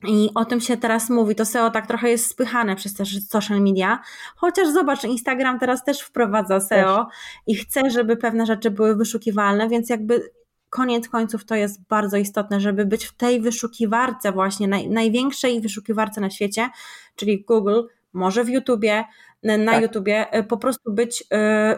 [0.08, 1.34] I o tym się teraz mówi.
[1.34, 3.98] To SEO tak trochę jest spychane przez te social media.
[4.36, 7.14] Chociaż zobacz, Instagram teraz też wprowadza SEO też.
[7.46, 10.30] i chce, żeby pewne rzeczy były wyszukiwalne, więc jakby
[10.70, 16.20] koniec końców to jest bardzo istotne, żeby być w tej wyszukiwarce właśnie, naj, największej wyszukiwarce
[16.20, 16.70] na świecie,
[17.16, 19.04] czyli Google, może w YouTubie,
[19.44, 19.82] na tak.
[19.82, 21.76] YouTubie, e, po prostu być e,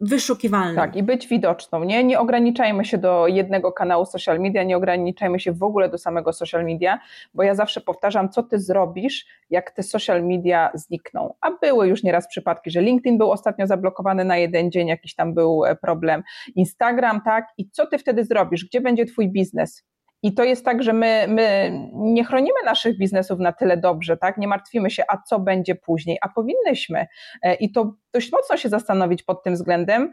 [0.00, 0.76] wyszukiwalnym.
[0.76, 1.84] Tak, i być widoczną.
[1.84, 2.04] Nie?
[2.04, 6.32] nie ograniczajmy się do jednego kanału social media, nie ograniczajmy się w ogóle do samego
[6.32, 6.98] social media,
[7.34, 11.34] bo ja zawsze powtarzam, co ty zrobisz, jak te social media znikną.
[11.40, 15.34] A były już nieraz przypadki, że LinkedIn był ostatnio zablokowany na jeden dzień, jakiś tam
[15.34, 16.22] był e, problem,
[16.54, 18.64] Instagram, tak, i co ty wtedy zrobisz?
[18.64, 19.84] Gdzie będzie twój biznes?
[20.22, 24.38] I to jest tak, że my, my nie chronimy naszych biznesów na tyle dobrze, tak?
[24.38, 27.06] Nie martwimy się, a co będzie później, a powinnyśmy.
[27.42, 30.12] E, I to dość mocno się zastanowić pod tym względem,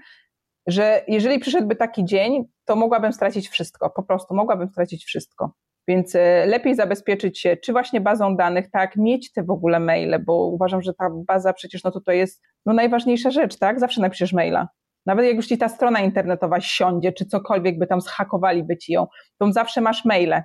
[0.68, 5.54] że jeżeli przyszedłby taki dzień, to mogłabym stracić wszystko, po prostu mogłabym stracić wszystko.
[5.88, 10.20] Więc e, lepiej zabezpieczyć się, czy właśnie bazą danych, tak, mieć te w ogóle maile,
[10.26, 13.80] bo uważam, że ta baza przecież no to, to jest no, najważniejsza rzecz, tak?
[13.80, 14.68] Zawsze napiszesz maila.
[15.06, 18.94] Nawet jak już ci ta strona internetowa siądzie, czy cokolwiek by tam zhakowali by ci
[18.94, 20.42] ją, to zawsze masz maile.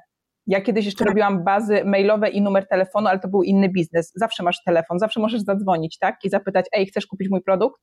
[0.47, 1.09] Ja kiedyś jeszcze tak.
[1.09, 4.13] robiłam bazy mailowe i numer telefonu, ale to był inny biznes.
[4.15, 6.17] Zawsze masz telefon, zawsze możesz zadzwonić, tak?
[6.25, 7.81] I zapytać, ej, chcesz kupić mój produkt?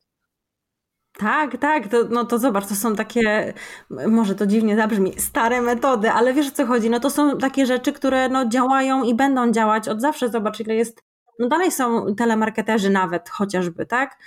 [1.20, 3.54] Tak, tak, to, no to zobacz, to są takie,
[3.90, 7.66] może to dziwnie zabrzmi, stare metody, ale wiesz o co chodzi, no to są takie
[7.66, 11.04] rzeczy, które no działają i będą działać od zawsze, zobacz ile jest,
[11.40, 14.18] no dalej są telemarketerzy nawet chociażby, tak?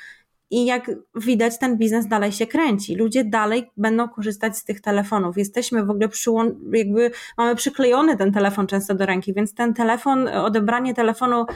[0.50, 2.96] I jak widać, ten biznes dalej się kręci.
[2.96, 5.38] Ludzie dalej będą korzystać z tych telefonów.
[5.38, 10.28] Jesteśmy w ogóle przyłą- jakby mamy przyklejony ten telefon często do ręki, więc ten telefon,
[10.28, 11.46] odebranie telefonu,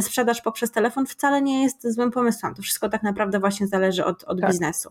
[0.00, 2.54] sprzedaż poprzez telefon wcale nie jest złym pomysłem.
[2.54, 4.50] To wszystko tak naprawdę właśnie zależy od, od tak.
[4.50, 4.90] biznesu.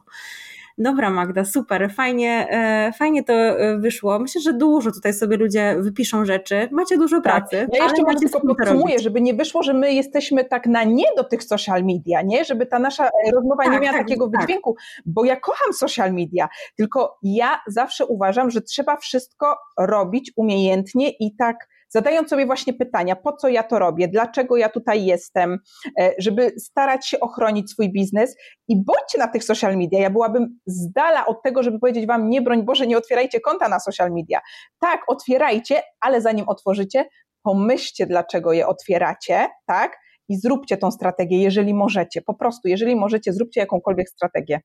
[0.77, 4.19] Dobra Magda, super, fajnie, e, fajnie to e, wyszło.
[4.19, 6.69] Myślę, że dużo tutaj sobie ludzie wypiszą rzeczy.
[6.71, 7.23] Macie dużo tak.
[7.23, 7.67] pracy.
[7.73, 11.23] Ja jeszcze może tylko podsumuję, żeby nie wyszło, że my jesteśmy tak na nie do
[11.23, 12.45] tych social media, nie?
[12.45, 14.41] Żeby ta nasza e, rozmowa tak, nie miała tak, takiego tak.
[14.41, 21.09] wydźwięku, bo ja kocham social media, tylko ja zawsze uważam, że trzeba wszystko robić umiejętnie
[21.09, 25.59] i tak zadając sobie właśnie pytania, po co ja to robię, dlaczego ja tutaj jestem,
[25.99, 28.35] e, żeby starać się ochronić swój biznes
[28.67, 29.99] i bądźcie na tych social media.
[29.99, 33.69] Ja byłabym z dala od tego, żeby powiedzieć wam, nie broń Boże, nie otwierajcie konta
[33.69, 34.39] na social media.
[34.79, 37.05] Tak, otwierajcie, ale zanim otworzycie,
[37.43, 39.97] pomyślcie, dlaczego je otwieracie, tak?
[40.29, 42.21] I zróbcie tą strategię, jeżeli możecie.
[42.21, 44.59] Po prostu, jeżeli możecie, zróbcie jakąkolwiek strategię.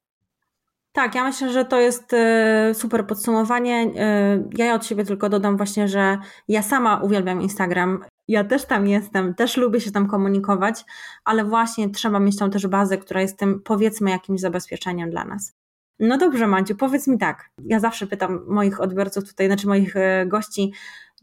[0.94, 3.90] Tak, ja myślę, że to jest e, super podsumowanie.
[3.96, 8.04] E, ja od siebie tylko dodam właśnie, że ja sama uwielbiam Instagram.
[8.28, 10.84] Ja też tam jestem, też lubię się tam komunikować,
[11.24, 15.52] ale właśnie trzeba mieć tam też bazę, która jest tym powiedzmy jakimś zabezpieczeniem dla nas.
[15.98, 17.50] No dobrze, Manciu, powiedz mi tak.
[17.64, 20.72] Ja zawsze pytam moich odbiorców tutaj, znaczy moich e, gości,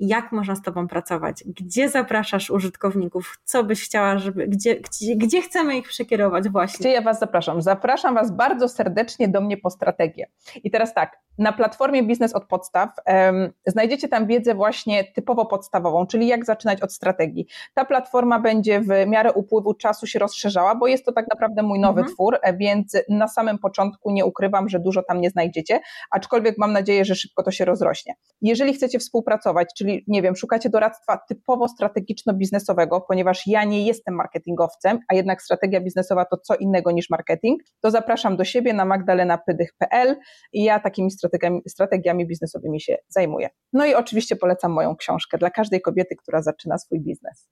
[0.02, 5.42] jak można z Tobą pracować, gdzie zapraszasz użytkowników, co byś chciała, żeby, gdzie, gdzie, gdzie
[5.42, 6.80] chcemy ich przekierować właśnie.
[6.80, 7.62] Gdzie ja Was zapraszam?
[7.62, 10.28] Zapraszam Was bardzo serdecznie do mnie po strategię.
[10.64, 16.08] I teraz tak, na platformie Biznes od Podstaw um, znajdziecie tam wiedzę właśnie typowo podstawową,
[16.08, 17.48] czyli jak zaczynać od strategii.
[17.74, 21.80] Ta platforma będzie w miarę upływu czasu się rozszerzała, bo jest to tak naprawdę mój
[21.80, 22.16] nowy mhm.
[22.16, 25.80] twór, e, więc na samym początku nie ukrywam, że dużo tam nie znajdziecie,
[26.12, 28.14] aczkolwiek mam nadzieję, że szybko to się rozrośnie.
[28.42, 35.00] Jeżeli chcecie współpracować, czyli nie wiem, szukacie doradztwa typowo strategiczno-biznesowego, ponieważ ja nie jestem marketingowcem,
[35.08, 40.16] a jednak strategia biznesowa to co innego niż marketing, to zapraszam do siebie na magdalenapydych.pl
[40.54, 43.50] i ja takimi strategiami, strategiami biznesowymi się zajmuję.
[43.74, 47.50] No i oczywiście polecam moją książkę dla każdej kobiety, która zaczyna swój biznes.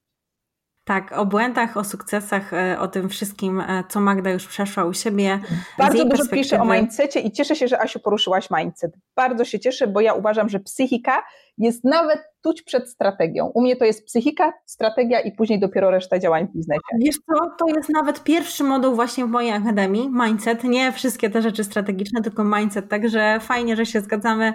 [0.90, 4.94] Tak, o błędach, o sukcesach, e, o tym wszystkim, e, co Magda już przeszła u
[4.94, 5.40] siebie.
[5.78, 8.92] Bardzo dużo piszę o mindsetie i cieszę się, że Asiu poruszyłaś mindset.
[9.16, 11.24] Bardzo się cieszę, bo ja uważam, że psychika
[11.60, 13.46] jest nawet tuć przed strategią.
[13.54, 16.80] U mnie to jest psychika, strategia i później dopiero reszta działań w biznesie.
[17.00, 21.42] Wiesz co, to jest nawet pierwszy moduł właśnie w mojej akademii, mindset, nie wszystkie te
[21.42, 24.54] rzeczy strategiczne, tylko mindset, także fajnie, że się zgadzamy.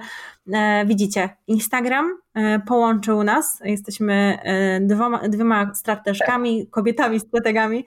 [0.53, 7.85] E, widzicie, Instagram e, połączył nas, jesteśmy e, dwoma, dwiema strateżkami, kobietami, strategami,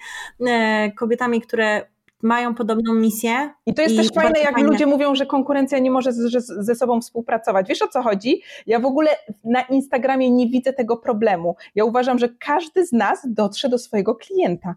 [0.97, 3.49] kobietami, które mają podobną misję.
[3.65, 4.69] I to jest i też fajne, jak fajne.
[4.69, 7.67] ludzie mówią, że konkurencja nie może ze, ze sobą współpracować.
[7.69, 8.41] Wiesz o co chodzi?
[8.67, 9.09] Ja w ogóle
[9.43, 11.55] na Instagramie nie widzę tego problemu.
[11.75, 14.75] Ja uważam, że każdy z nas dotrze do swojego klienta.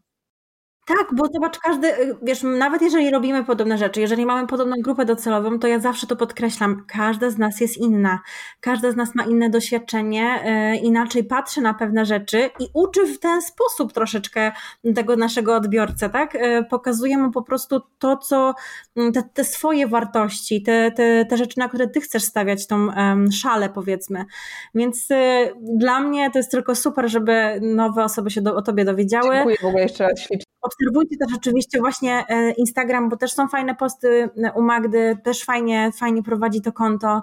[0.99, 5.59] Tak, bo zobacz, każdy, wiesz, nawet jeżeli robimy podobne rzeczy, jeżeli mamy podobną grupę docelową,
[5.59, 8.21] to ja zawsze to podkreślam, każda z nas jest inna,
[8.61, 13.19] każda z nas ma inne doświadczenie, yy, inaczej patrzy na pewne rzeczy i uczy w
[13.19, 14.53] ten sposób troszeczkę
[14.95, 16.35] tego naszego odbiorcę, tak?
[16.35, 18.55] Yy, pokazuje mu po prostu to, co,
[18.97, 22.89] mm, te, te swoje wartości, te, te, te rzeczy, na które ty chcesz stawiać tą
[23.33, 24.25] szalę, powiedzmy.
[24.75, 25.15] Więc y,
[25.63, 29.35] dla mnie to jest tylko super, żeby nowe osoby się do, o tobie dowiedziały.
[29.35, 33.75] Dziękuję w ogóle jeszcze raz obserwujcie też rzeczywiście właśnie e, Instagram, bo też są fajne
[33.75, 37.23] posty e, u Magdy, też fajnie, fajnie prowadzi to konto.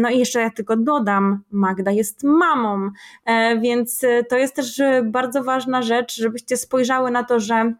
[0.00, 2.90] No i jeszcze ja tylko dodam, Magda jest mamą,
[3.24, 7.74] e, więc to jest też bardzo ważna rzecz, żebyście spojrzały na to, że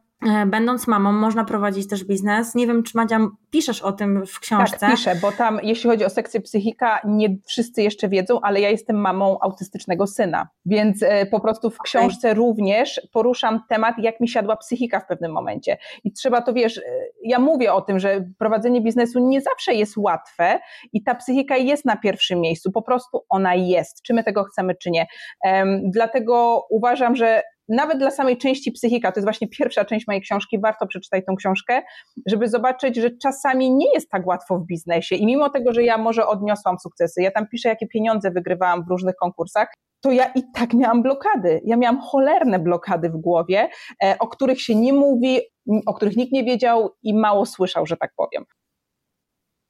[0.46, 2.54] będąc mamą, można prowadzić też biznes.
[2.54, 3.18] Nie wiem, czy Madzia,
[3.50, 4.78] piszesz o tym w książce.
[4.78, 8.70] Tak, piszę, bo tam, jeśli chodzi o sekcję psychika, nie wszyscy jeszcze wiedzą, ale ja
[8.70, 12.34] jestem mamą autystycznego syna, więc e, po prostu w książce okay.
[12.34, 15.78] również poruszam temat, jak mi siadła psychika w pewnym momencie.
[16.04, 16.82] I trzeba to, wiesz, e,
[17.24, 20.60] ja mówię o tym, że prowadzenie biznesu nie zawsze jest łatwe
[20.92, 24.74] i ta psychika jest na pierwszym miejscu, po prostu ona jest, czy my tego chcemy,
[24.74, 25.06] czy nie.
[25.44, 30.22] Um, dlatego uważam, że nawet dla samej części psychika, to jest właśnie pierwsza część mojej
[30.22, 31.82] książki, warto przeczytać tą książkę,
[32.26, 35.98] żeby zobaczyć, że czasami nie jest tak łatwo w biznesie i mimo tego, że ja
[35.98, 39.68] może odniosłam sukcesy, ja tam piszę, jakie pieniądze wygrywałam w różnych konkursach,
[40.00, 41.60] to ja i tak miałam blokady.
[41.64, 43.68] Ja miałam cholerne blokady w głowie,
[44.04, 45.40] e, o których się nie mówi,
[45.86, 48.44] o których nikt nie wiedział i mało słyszał, że tak powiem.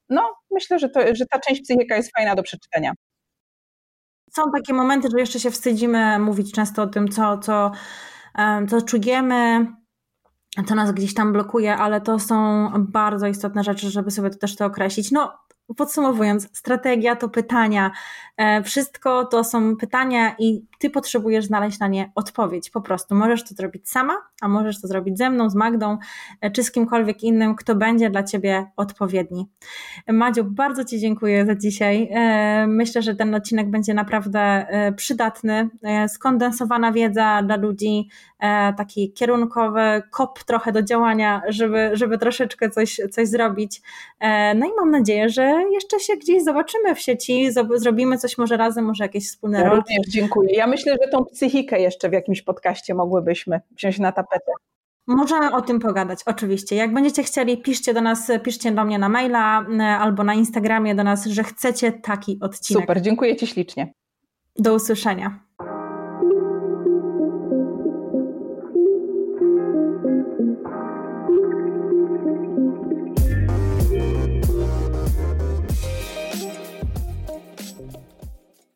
[0.09, 2.93] No, myślę, że, to, że ta część psychika jest fajna do przeczytania
[4.35, 7.71] są takie momenty, że jeszcze się wstydzimy mówić często o tym, co, co,
[8.69, 9.67] co czujemy,
[10.67, 14.55] co nas gdzieś tam blokuje, ale to są bardzo istotne rzeczy, żeby sobie to też
[14.55, 15.11] to określić.
[15.11, 15.31] No,
[15.77, 17.91] Podsumowując, strategia to pytania.
[18.37, 22.69] E, wszystko to są pytania i ty potrzebujesz znaleźć na nie odpowiedź.
[22.69, 25.97] Po prostu możesz to zrobić sama, a możesz to zrobić ze mną, z Magdą,
[26.41, 29.47] e, czy z kimkolwiek innym, kto będzie dla ciebie odpowiedni.
[30.07, 32.09] Madziu, bardzo Ci dziękuję za dzisiaj.
[32.11, 35.69] E, myślę, że ten odcinek będzie naprawdę e, przydatny.
[36.07, 38.09] Skondensowana wiedza dla ludzi,
[38.77, 43.81] taki kierunkowy, kop trochę do działania, żeby, żeby troszeczkę coś, coś zrobić.
[44.55, 48.85] No i mam nadzieję, że jeszcze się gdzieś zobaczymy w sieci, zrobimy coś może razem,
[48.85, 50.55] może jakieś wspólne ja Również dziękuję.
[50.55, 54.51] Ja myślę, że tą psychikę jeszcze w jakimś podcaście mogłybyśmy wziąć na tapetę.
[55.07, 56.75] Możemy o tym pogadać, oczywiście.
[56.75, 60.95] Jak będziecie chcieli, piszcie do nas, piszcie do mnie na maila e, albo na Instagramie
[60.95, 62.83] do nas, że chcecie taki odcinek.
[62.83, 63.93] Super, dziękuję Ci ślicznie.
[64.55, 65.39] Do usłyszenia.